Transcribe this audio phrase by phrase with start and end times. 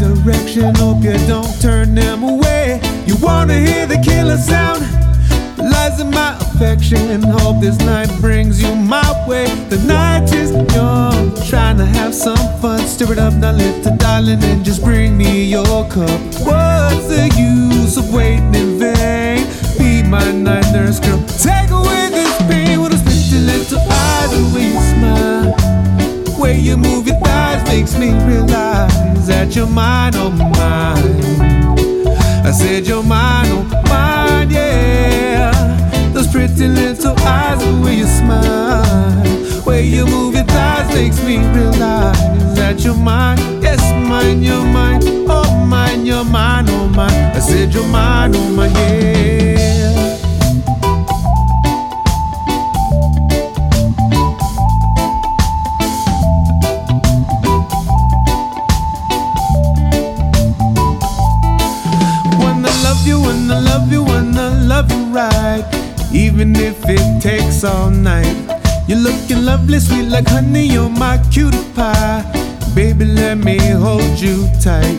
[0.00, 2.80] direction, hope you don't turn them away.
[3.06, 4.80] You wanna hear the killer sound?
[5.58, 9.46] Lies in my affection, hope this night brings you my way.
[9.68, 10.09] The night
[11.80, 12.80] to have some fun.
[12.80, 16.20] Stir it up, now little darling, and just bring me your cup.
[16.44, 19.46] What's the use of waiting in vain?
[19.78, 21.22] Be my night nurse, girl.
[21.48, 25.70] Take away this pain with those pretty little eyes, the way you smile
[26.40, 31.30] way you move your thighs makes me realize that you're mine, oh mine.
[32.46, 32.99] I said you're
[42.80, 43.38] that you're mine.
[43.62, 47.10] Yes, mine, you're mine, oh mine, you're mine, oh mine.
[47.12, 49.90] Oh, I said you're mine, oh mine, yeah.
[62.38, 65.64] Wanna love you, wanna love you, wanna love you right.
[66.12, 68.36] Even if it takes all night.
[68.88, 72.19] You're looking lovely, sweet like honey, you're my cutie pie.
[73.30, 74.98] Let me hold you tight.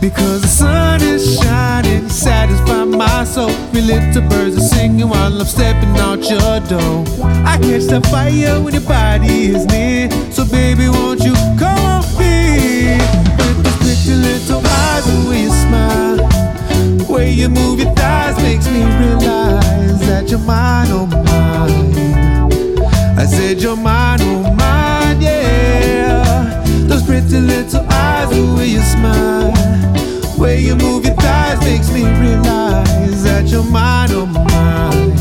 [0.00, 3.50] Because the sun is shining, satisfy my soul.
[3.72, 7.02] Three little birds are singing while I'm stepping out your door.
[7.44, 10.08] I catch the fire when your body is near.
[10.30, 12.98] So, baby, won't you come on me?
[13.36, 16.16] With those pretty little eyes and way you smile.
[16.98, 22.12] The Way you move your thighs makes me realize that you're mine, oh mine.
[23.18, 24.01] I said you're mine,
[27.32, 29.52] pretty little eyes, the way you smile.
[29.52, 35.12] the Way you move your thighs makes me realize that you're mine, oh mine.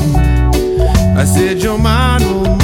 [1.17, 2.60] I said you're mine, oh mine,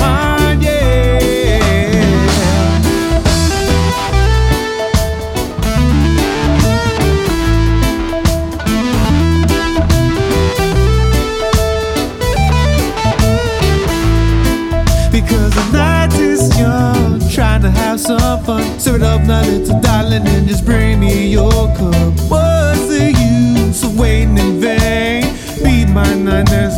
[17.98, 18.80] have some fun.
[18.80, 22.14] Stir it up now, little darling, and just bring me your cup.
[22.30, 25.24] What's the use of waiting in vain?
[25.64, 26.78] Be my night nurse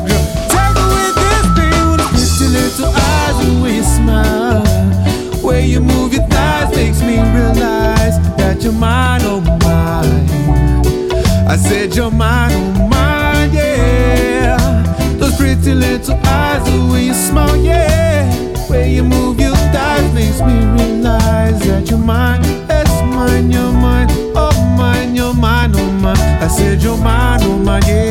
[27.88, 28.09] mine,